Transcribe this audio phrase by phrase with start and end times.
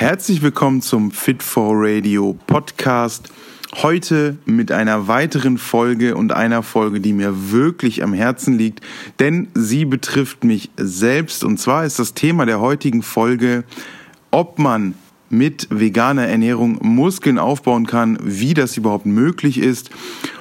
[0.00, 3.30] Herzlich willkommen zum Fit for Radio Podcast.
[3.82, 8.80] Heute mit einer weiteren Folge und einer Folge, die mir wirklich am Herzen liegt,
[9.18, 11.44] denn sie betrifft mich selbst.
[11.44, 13.62] Und zwar ist das Thema der heutigen Folge,
[14.30, 14.94] ob man
[15.28, 19.90] mit veganer Ernährung Muskeln aufbauen kann, wie das überhaupt möglich ist.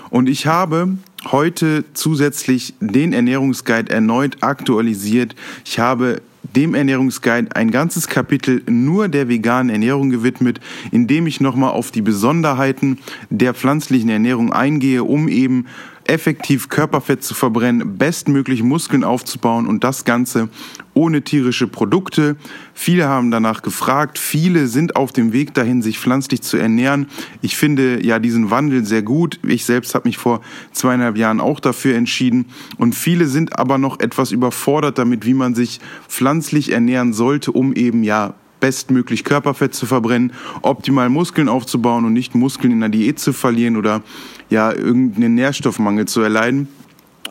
[0.10, 0.98] Und ich habe
[1.34, 5.36] heute zusätzlich den Ernährungsguide erneut aktualisiert.
[5.66, 6.22] Ich habe
[6.56, 10.60] dem Ernährungsguide ein ganzes Kapitel nur der veganen Ernährung gewidmet,
[10.92, 15.68] in dem ich nochmal auf die Besonderheiten der pflanzlichen Ernährung eingehe, um eben
[16.10, 20.50] effektiv Körperfett zu verbrennen, bestmöglich Muskeln aufzubauen und das Ganze
[20.96, 22.36] ohne tierische Produkte.
[22.74, 27.08] Viele haben danach gefragt, viele sind auf dem Weg dahin, sich pflanzlich zu ernähren.
[27.42, 29.40] Ich finde ja diesen Wandel sehr gut.
[29.48, 30.42] Ich selbst habe mich vor
[30.72, 35.54] zweieinhalb Jahren auch dafür entschieden und viele sind aber noch etwas überfordert damit, wie man
[35.54, 42.14] sich pflanzlich ernähren sollte, um eben ja bestmöglich Körperfett zu verbrennen, optimal Muskeln aufzubauen und
[42.14, 44.02] nicht Muskeln in der Diät zu verlieren oder
[44.50, 46.68] ja irgendeinen Nährstoffmangel zu erleiden.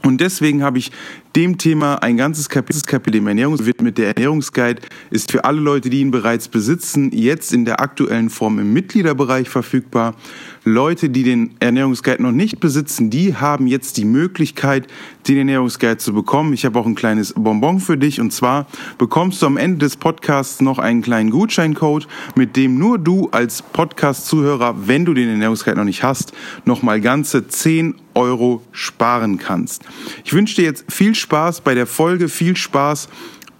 [0.02, 0.92] Und deswegen habe ich
[1.38, 3.96] dem Thema ein ganzes Kapitel, Kapitel im Ernährungswidmet.
[3.96, 8.58] Der Ernährungsguide ist für alle Leute, die ihn bereits besitzen, jetzt in der aktuellen Form
[8.58, 10.16] im Mitgliederbereich verfügbar.
[10.64, 14.88] Leute, die den Ernährungsguide noch nicht besitzen, die haben jetzt die Möglichkeit,
[15.28, 16.52] den Ernährungsguide zu bekommen.
[16.54, 18.66] Ich habe auch ein kleines Bonbon für dich und zwar
[18.98, 23.62] bekommst du am Ende des Podcasts noch einen kleinen Gutscheincode, mit dem nur du als
[23.62, 26.32] Podcast-Zuhörer, wenn du den Ernährungsguide noch nicht hast,
[26.64, 29.84] nochmal ganze 10 Euro sparen kannst.
[30.24, 33.08] Ich wünsche dir jetzt viel Spaß bei der Folge, viel Spaß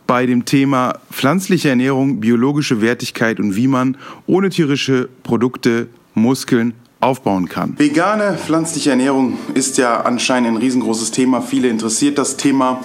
[0.07, 7.49] bei dem Thema pflanzliche Ernährung, biologische Wertigkeit und wie man ohne tierische Produkte Muskeln aufbauen
[7.49, 7.79] kann.
[7.79, 11.43] Vegane pflanzliche Ernährung ist ja anscheinend ein riesengroßes Thema.
[11.43, 12.83] Viele interessiert das Thema.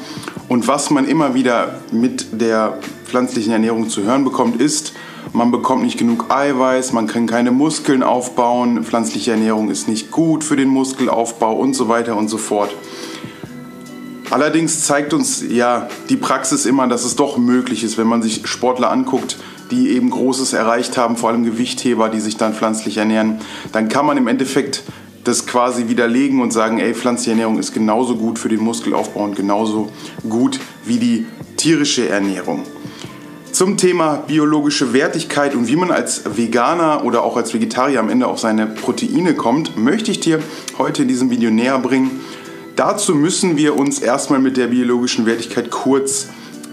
[0.49, 4.93] Und was man immer wieder mit der pflanzlichen Ernährung zu hören bekommt, ist,
[5.31, 10.43] man bekommt nicht genug Eiweiß, man kann keine Muskeln aufbauen, pflanzliche Ernährung ist nicht gut
[10.43, 12.75] für den Muskelaufbau und so weiter und so fort.
[14.33, 18.47] Allerdings zeigt uns ja die Praxis immer, dass es doch möglich ist, wenn man sich
[18.47, 19.37] Sportler anguckt,
[19.69, 23.41] die eben Großes erreicht haben, vor allem Gewichtheber, die sich dann pflanzlich ernähren,
[23.73, 24.81] dann kann man im Endeffekt
[25.23, 29.35] das quasi widerlegen und sagen, ey, pflanzliche Ernährung ist genauso gut für den Muskelaufbau und
[29.35, 29.91] genauso
[30.27, 32.63] gut wie die tierische Ernährung.
[33.51, 38.25] Zum Thema biologische Wertigkeit und wie man als Veganer oder auch als Vegetarier am Ende
[38.25, 40.39] auf seine Proteine kommt, möchte ich dir
[40.79, 42.21] heute in diesem Video näher bringen.
[42.75, 46.29] Dazu müssen wir uns erstmal mit der biologischen Wertigkeit kurz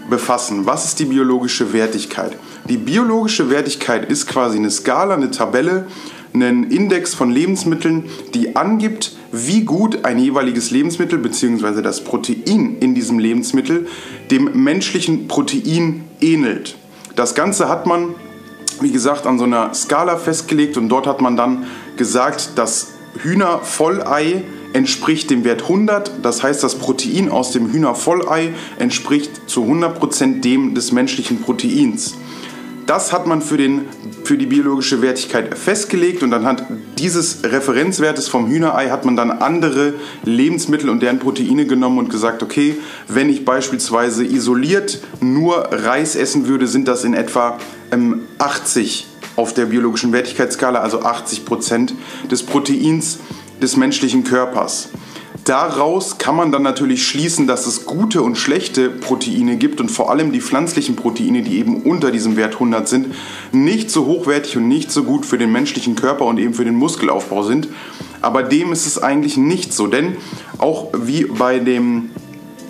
[0.09, 0.65] befassen.
[0.65, 2.35] Was ist die biologische Wertigkeit?
[2.67, 5.85] Die biologische Wertigkeit ist quasi eine Skala, eine Tabelle,
[6.33, 11.83] einen Index von Lebensmitteln, die angibt, wie gut ein jeweiliges Lebensmittel bzw.
[11.83, 13.87] das Protein in diesem Lebensmittel
[14.31, 16.77] dem menschlichen Protein ähnelt.
[17.15, 18.15] Das Ganze hat man,
[18.79, 22.87] wie gesagt, an so einer Skala festgelegt und dort hat man dann gesagt, das
[23.21, 24.43] Hühnervollei
[24.73, 26.11] entspricht dem Wert 100.
[26.21, 32.15] Das heißt, das Protein aus dem Hühnervollei entspricht zu 100% dem des menschlichen Proteins.
[32.91, 33.85] Das hat man für, den,
[34.23, 36.65] für die biologische Wertigkeit festgelegt und anhand
[36.97, 39.93] dieses Referenzwertes vom Hühnerei hat man dann andere
[40.25, 42.75] Lebensmittel und deren Proteine genommen und gesagt, okay,
[43.07, 47.57] wenn ich beispielsweise isoliert nur Reis essen würde, sind das in etwa
[47.91, 51.93] ähm, 80 auf der biologischen Wertigkeitsskala, also 80 Prozent
[52.29, 53.19] des Proteins
[53.61, 54.89] des menschlichen Körpers.
[55.45, 60.11] Daraus kann man dann natürlich schließen, dass es gute und schlechte Proteine gibt und vor
[60.11, 63.07] allem die pflanzlichen Proteine, die eben unter diesem Wert 100 sind,
[63.51, 66.75] nicht so hochwertig und nicht so gut für den menschlichen Körper und eben für den
[66.75, 67.69] Muskelaufbau sind.
[68.21, 70.17] Aber dem ist es eigentlich nicht so, denn
[70.59, 72.11] auch wie bei dem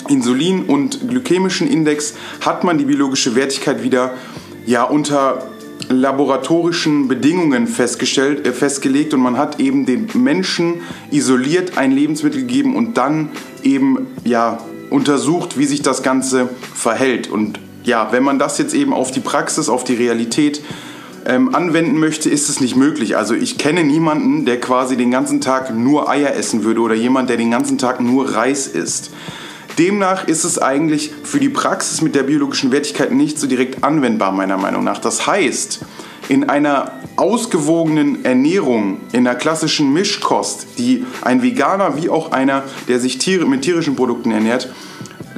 [0.07, 4.13] Insulin- und glykämischen Index hat man die biologische Wertigkeit wieder
[4.65, 5.50] ja, unter
[5.91, 10.81] laboratorischen Bedingungen festgestellt, äh, festgelegt und man hat eben den Menschen
[11.11, 13.29] isoliert ein Lebensmittel gegeben und dann
[13.63, 14.59] eben ja
[14.89, 17.29] untersucht, wie sich das Ganze verhält.
[17.29, 20.61] Und ja, wenn man das jetzt eben auf die Praxis, auf die Realität
[21.25, 23.15] ähm, anwenden möchte, ist es nicht möglich.
[23.15, 27.29] Also ich kenne niemanden, der quasi den ganzen Tag nur Eier essen würde oder jemand,
[27.29, 29.11] der den ganzen Tag nur Reis isst.
[29.77, 34.31] Demnach ist es eigentlich für die Praxis mit der biologischen Wertigkeit nicht so direkt anwendbar,
[34.31, 34.99] meiner Meinung nach.
[34.99, 35.79] Das heißt,
[36.29, 42.99] in einer ausgewogenen Ernährung, in einer klassischen Mischkost, die ein Veganer wie auch einer, der
[42.99, 44.69] sich mit tierischen Produkten ernährt,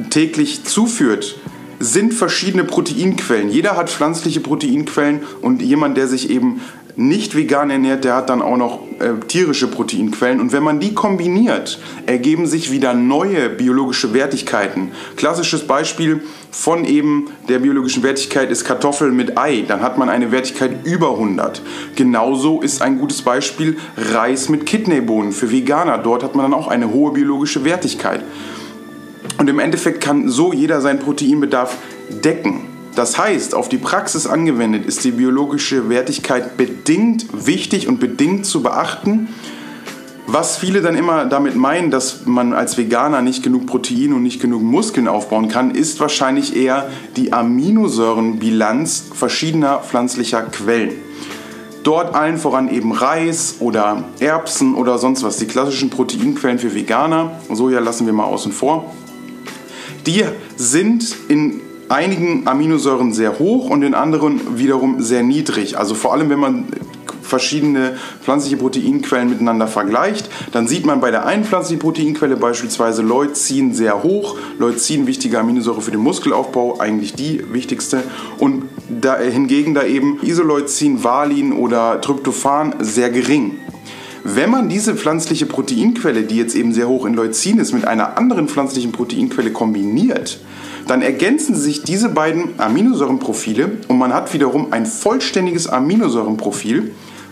[0.10, 1.36] täglich zuführt,
[1.80, 3.50] sind verschiedene Proteinquellen.
[3.50, 6.62] Jeder hat pflanzliche Proteinquellen und jemand, der sich eben
[6.95, 10.40] nicht vegan ernährt, der hat dann auch noch äh, tierische Proteinquellen.
[10.40, 14.92] Und wenn man die kombiniert, ergeben sich wieder neue biologische Wertigkeiten.
[15.16, 19.63] Klassisches Beispiel von eben der biologischen Wertigkeit ist Kartoffel mit Ei.
[19.68, 21.62] Dann hat man eine Wertigkeit über 100.
[21.95, 25.98] Genauso ist ein gutes Beispiel Reis mit Kidneybohnen für Veganer.
[25.98, 28.24] Dort hat man dann auch eine hohe biologische Wertigkeit.
[29.39, 31.78] Und im Endeffekt kann so jeder seinen Proteinbedarf
[32.24, 32.73] decken.
[32.95, 38.62] Das heißt, auf die Praxis angewendet ist die biologische Wertigkeit bedingt wichtig und bedingt zu
[38.62, 39.30] beachten.
[40.28, 44.40] Was viele dann immer damit meinen, dass man als Veganer nicht genug Protein und nicht
[44.40, 50.92] genug Muskeln aufbauen kann, ist wahrscheinlich eher die Aminosäurenbilanz verschiedener pflanzlicher Quellen.
[51.84, 57.31] Dort allen voran eben Reis oder Erbsen oder sonst was, die klassischen Proteinquellen für Veganer.
[57.51, 58.94] Soja lassen wir mal außen vor.
[60.07, 60.24] Die
[60.56, 61.60] sind in
[61.90, 65.78] einigen Aminosäuren sehr hoch und in anderen wiederum sehr niedrig.
[65.78, 66.66] Also vor allem, wenn man
[67.22, 73.74] verschiedene pflanzliche Proteinquellen miteinander vergleicht, dann sieht man bei der einen pflanzlichen Proteinquelle beispielsweise Leucin
[73.74, 74.38] sehr hoch.
[74.60, 78.04] Leucin, wichtige Aminosäure für den Muskelaufbau, eigentlich die wichtigste.
[78.38, 83.58] Und da, hingegen da eben Isoleucin, Valin oder Tryptophan sehr gering.
[84.26, 88.18] Wenn man diese pflanzliche Proteinquelle, die jetzt eben sehr hoch in Leucin ist, mit einer
[88.18, 90.40] anderen pflanzlichen Proteinquelle kombiniert,
[90.88, 96.92] dann ergänzen sich diese beiden Aminosäurenprofile und man hat wiederum ein vollständiges Aminosäurenprofil.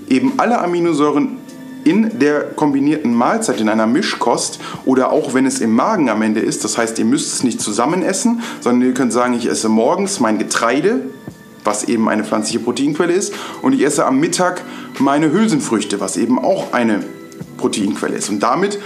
[0.09, 1.37] Eben alle Aminosäuren
[1.83, 6.39] in der kombinierten Mahlzeit, in einer Mischkost oder auch wenn es im Magen am Ende
[6.39, 6.63] ist.
[6.63, 10.19] Das heißt, ihr müsst es nicht zusammen essen, sondern ihr könnt sagen, ich esse morgens
[10.19, 11.01] mein Getreide,
[11.63, 14.61] was eben eine pflanzliche Proteinquelle ist, und ich esse am Mittag
[14.99, 17.03] meine Hülsenfrüchte, was eben auch eine
[17.57, 18.29] Proteinquelle ist.
[18.29, 18.79] Und damit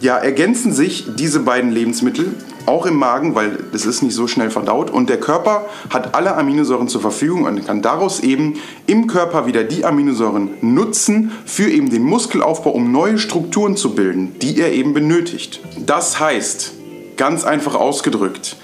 [0.00, 2.34] ja, ergänzen sich diese beiden Lebensmittel
[2.70, 6.36] auch im Magen, weil es ist nicht so schnell verdaut und der Körper hat alle
[6.36, 8.54] Aminosäuren zur Verfügung und kann daraus eben
[8.86, 14.38] im Körper wieder die Aminosäuren nutzen für eben den Muskelaufbau, um neue Strukturen zu bilden,
[14.40, 15.60] die er eben benötigt.
[15.84, 16.72] Das heißt,
[17.16, 18.56] ganz einfach ausgedrückt,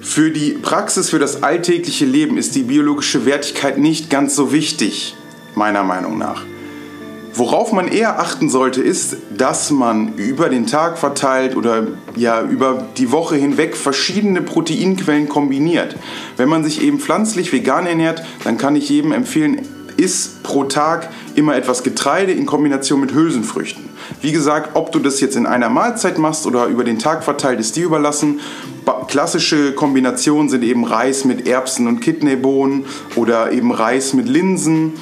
[0.00, 5.14] für die Praxis, für das alltägliche Leben ist die biologische Wertigkeit nicht ganz so wichtig,
[5.54, 6.42] meiner Meinung nach.
[7.38, 11.86] Worauf man eher achten sollte, ist, dass man über den Tag verteilt oder
[12.16, 15.94] ja über die Woche hinweg verschiedene Proteinquellen kombiniert.
[16.36, 19.60] Wenn man sich eben pflanzlich vegan ernährt, dann kann ich jedem empfehlen,
[19.96, 23.84] isst pro Tag immer etwas Getreide in Kombination mit Hülsenfrüchten.
[24.20, 27.60] Wie gesagt, ob du das jetzt in einer Mahlzeit machst oder über den Tag verteilt,
[27.60, 28.40] ist dir überlassen.
[29.06, 34.94] Klassische Kombinationen sind eben Reis mit Erbsen und Kidneybohnen oder eben Reis mit Linsen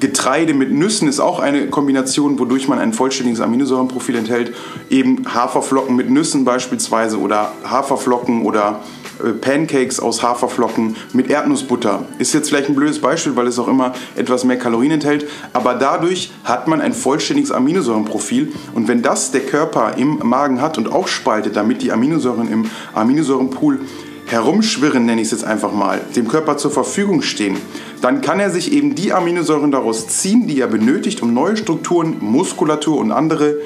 [0.00, 4.54] Getreide mit Nüssen ist auch eine Kombination, wodurch man ein vollständiges Aminosäurenprofil enthält.
[4.90, 8.80] Eben Haferflocken mit Nüssen beispielsweise oder Haferflocken oder
[9.24, 12.06] äh, Pancakes aus Haferflocken mit Erdnussbutter.
[12.18, 15.74] Ist jetzt vielleicht ein blödes Beispiel, weil es auch immer etwas mehr Kalorien enthält, aber
[15.74, 20.90] dadurch hat man ein vollständiges Aminosäurenprofil und wenn das der Körper im Magen hat und
[20.90, 23.80] aufspaltet, damit die Aminosäuren im Aminosäurenpool
[24.28, 27.56] herumschwirren, nenne ich es jetzt einfach mal, dem Körper zur Verfügung stehen,
[28.00, 32.16] dann kann er sich eben die Aminosäuren daraus ziehen, die er benötigt, um neue Strukturen,
[32.20, 33.56] Muskulatur und andere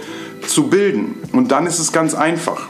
[0.47, 1.17] zu bilden.
[1.33, 2.69] Und dann ist es ganz einfach.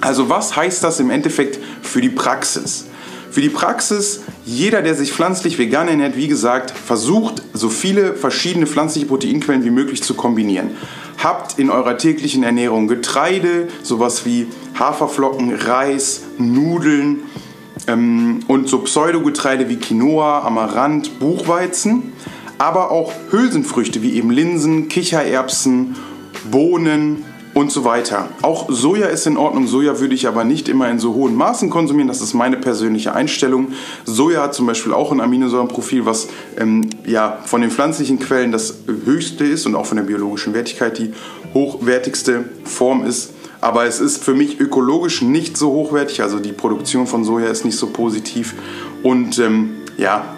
[0.00, 2.86] Also was heißt das im Endeffekt für die Praxis?
[3.30, 8.66] Für die Praxis, jeder, der sich pflanzlich vegan ernährt, wie gesagt, versucht, so viele verschiedene
[8.66, 10.70] pflanzliche Proteinquellen wie möglich zu kombinieren.
[11.24, 14.46] Habt in eurer täglichen Ernährung Getreide, sowas wie
[14.78, 17.22] Haferflocken, Reis, Nudeln
[17.86, 22.12] ähm, und so Pseudogetreide wie Quinoa, Amaranth, Buchweizen,
[22.58, 25.96] aber auch Hülsenfrüchte wie eben Linsen, Kichererbsen,
[26.50, 28.28] Bohnen, und so weiter.
[28.42, 29.66] Auch Soja ist in Ordnung.
[29.68, 32.08] Soja würde ich aber nicht immer in so hohen Maßen konsumieren.
[32.08, 33.68] Das ist meine persönliche Einstellung.
[34.04, 38.74] Soja hat zum Beispiel auch ein Aminosäurenprofil, was ähm, ja, von den pflanzlichen Quellen das
[39.04, 41.14] höchste ist und auch von der biologischen Wertigkeit die
[41.54, 43.32] hochwertigste Form ist.
[43.60, 46.22] Aber es ist für mich ökologisch nicht so hochwertig.
[46.22, 48.54] Also die Produktion von Soja ist nicht so positiv.
[49.02, 50.34] Und ähm, ja,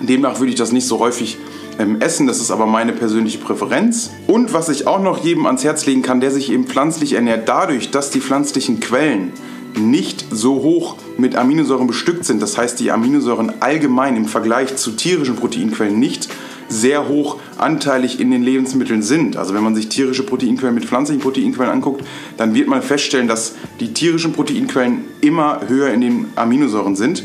[0.00, 1.36] demnach würde ich das nicht so häufig
[1.78, 2.26] ähm, essen.
[2.26, 4.10] Das ist aber meine persönliche Präferenz.
[4.26, 7.48] Und was ich auch noch jedem ans Herz legen kann, der sich eben pflanzlich ernährt,
[7.48, 9.32] dadurch, dass die pflanzlichen Quellen
[9.78, 14.92] nicht so hoch mit Aminosäuren bestückt sind, das heißt die Aminosäuren allgemein im Vergleich zu
[14.92, 16.28] tierischen Proteinquellen nicht
[16.68, 19.36] sehr hoch anteilig in den Lebensmitteln sind.
[19.36, 22.04] Also wenn man sich tierische Proteinquellen mit pflanzlichen Proteinquellen anguckt,
[22.36, 27.24] dann wird man feststellen, dass die tierischen Proteinquellen immer höher in den Aminosäuren sind.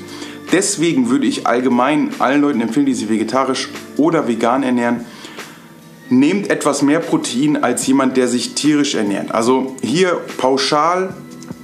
[0.52, 5.06] Deswegen würde ich allgemein allen Leuten empfehlen, die sich vegetarisch oder vegan ernähren,
[6.10, 9.32] nehmt etwas mehr Protein als jemand, der sich tierisch ernährt.
[9.32, 11.14] Also hier pauschal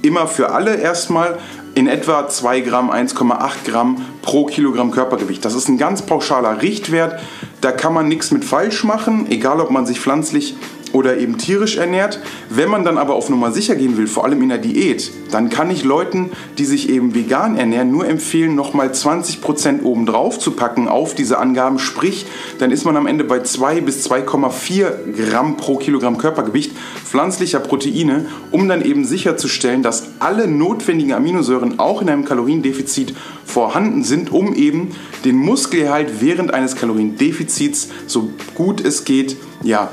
[0.02, 1.38] immer für alle erstmal
[1.74, 5.44] in etwa 2 Gramm, 1,8 Gramm pro Kilogramm Körpergewicht.
[5.44, 7.20] Das ist ein ganz pauschaler Richtwert.
[7.60, 10.56] Da kann man nichts mit falsch machen, egal ob man sich pflanzlich
[10.96, 12.20] oder eben tierisch ernährt.
[12.48, 15.50] Wenn man dann aber auf Nummer sicher gehen will, vor allem in der Diät, dann
[15.50, 20.88] kann ich Leuten, die sich eben vegan ernähren, nur empfehlen, nochmal 20% obendrauf zu packen
[20.88, 21.78] auf diese Angaben.
[21.78, 22.24] Sprich,
[22.58, 26.72] dann ist man am Ende bei 2 bis 2,4 Gramm pro Kilogramm Körpergewicht
[27.04, 34.02] pflanzlicher Proteine, um dann eben sicherzustellen, dass alle notwendigen Aminosäuren auch in einem Kaloriendefizit vorhanden
[34.02, 34.92] sind, um eben
[35.26, 39.90] den Muskelerhalt während eines Kaloriendefizits so gut es geht, ja,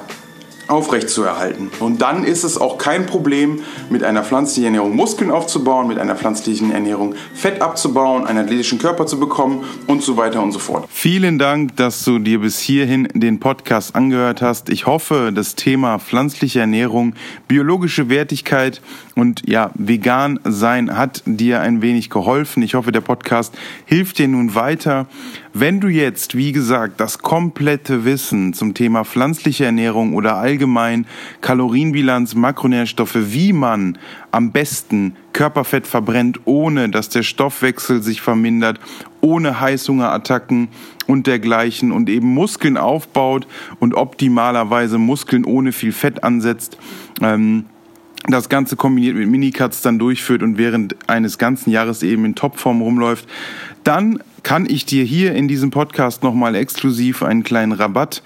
[0.67, 1.69] aufrechtzuerhalten.
[1.79, 6.15] Und dann ist es auch kein Problem, mit einer pflanzlichen Ernährung Muskeln aufzubauen, mit einer
[6.15, 10.87] pflanzlichen Ernährung Fett abzubauen, einen athletischen Körper zu bekommen und so weiter und so fort.
[10.89, 14.69] Vielen Dank, dass du dir bis hierhin den Podcast angehört hast.
[14.69, 17.13] Ich hoffe, das Thema pflanzliche Ernährung,
[17.47, 18.81] biologische Wertigkeit
[19.15, 22.63] und ja, vegan sein hat dir ein wenig geholfen.
[22.63, 23.53] Ich hoffe, der Podcast
[23.85, 25.07] hilft dir nun weiter.
[25.55, 31.05] Wenn du jetzt, wie gesagt, das komplette Wissen zum Thema pflanzliche Ernährung oder allgemein
[31.41, 33.99] Kalorienbilanz, Makronährstoffe, wie man
[34.31, 38.79] am besten Körperfett verbrennt, ohne dass der Stoffwechsel sich vermindert,
[39.21, 40.69] ohne Heißhungerattacken
[41.05, 43.45] und dergleichen und eben Muskeln aufbaut
[43.79, 46.79] und optimalerweise Muskeln ohne viel Fett ansetzt,
[47.21, 47.65] ähm,
[48.25, 52.81] das Ganze kombiniert mit Minicuts dann durchführt und während eines ganzen Jahres eben in Topform
[52.81, 53.27] rumläuft,
[53.83, 58.21] dann kann ich dir hier in diesem Podcast nochmal exklusiv einen kleinen Rabatt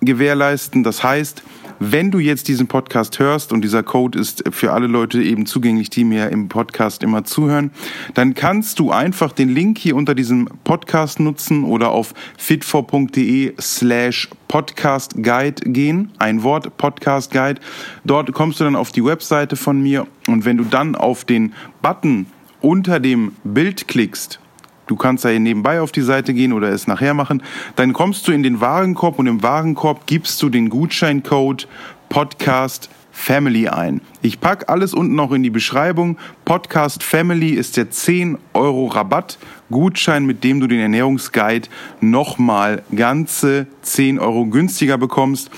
[0.00, 0.82] gewährleisten.
[0.82, 1.42] Das heißt,
[1.78, 5.90] wenn du jetzt diesen Podcast hörst und dieser Code ist für alle Leute eben zugänglich,
[5.90, 7.70] die mir im Podcast immer zuhören,
[8.14, 14.30] dann kannst du einfach den Link hier unter diesem Podcast nutzen oder auf fitfor.de slash
[14.48, 16.12] Podcast Guide gehen.
[16.18, 17.60] Ein Wort, Podcast Guide.
[18.04, 21.52] Dort kommst du dann auf die Webseite von mir und wenn du dann auf den
[21.82, 22.26] Button
[22.62, 24.40] unter dem Bild klickst,
[24.86, 27.42] Du kannst da nebenbei auf die Seite gehen oder es nachher machen.
[27.74, 31.66] Dann kommst du in den Warenkorb und im Warenkorb gibst du den Gutscheincode
[32.08, 34.02] Podcast Family ein.
[34.20, 36.18] Ich packe alles unten noch in die Beschreibung.
[36.44, 39.38] Podcast Family ist der 10 Euro Rabatt
[39.70, 41.68] Gutschein, mit dem du den Ernährungsguide
[42.00, 45.50] nochmal ganze 10 Euro günstiger bekommst.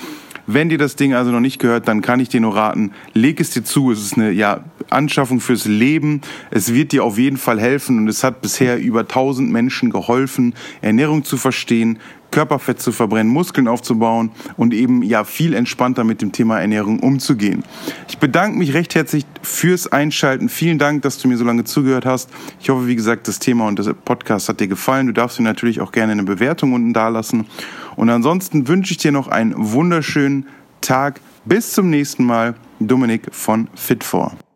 [0.51, 3.39] Wenn dir das Ding also noch nicht gehört, dann kann ich dir nur raten, leg
[3.39, 3.91] es dir zu.
[3.91, 6.21] Es ist eine ja, Anschaffung fürs Leben.
[6.49, 10.55] Es wird dir auf jeden Fall helfen und es hat bisher über 1000 Menschen geholfen,
[10.81, 11.99] Ernährung zu verstehen,
[12.31, 17.63] Körperfett zu verbrennen, Muskeln aufzubauen und eben ja viel entspannter mit dem Thema Ernährung umzugehen.
[18.07, 20.49] Ich bedanke mich recht herzlich fürs Einschalten.
[20.49, 22.29] Vielen Dank, dass du mir so lange zugehört hast.
[22.59, 25.07] Ich hoffe, wie gesagt, das Thema und das Podcast hat dir gefallen.
[25.07, 27.45] Du darfst mir natürlich auch gerne eine Bewertung unten dalassen.
[27.95, 30.47] Und ansonsten wünsche ich dir noch einen wunderschönen
[30.81, 31.21] Tag.
[31.45, 32.55] Bis zum nächsten Mal.
[32.79, 34.48] Dominik von Fit4.